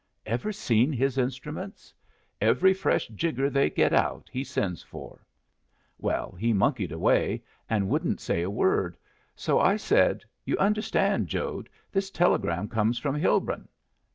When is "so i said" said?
9.35-10.25